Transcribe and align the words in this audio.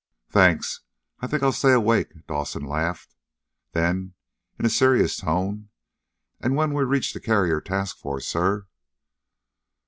"Thanks, 0.31 0.79
I 1.19 1.27
think 1.27 1.43
I'll 1.43 1.51
stay 1.51 1.73
awake," 1.73 2.25
Dawson 2.25 2.65
laughed. 2.65 3.13
Then, 3.73 4.15
in 4.57 4.65
a 4.65 4.69
serious 4.71 5.15
tone, 5.17 5.69
"And 6.39 6.55
when 6.55 6.73
we 6.73 6.83
reach 6.83 7.13
the 7.13 7.19
carrier 7.19 7.61
task 7.61 7.99
force, 7.99 8.27
sir?" 8.27 8.65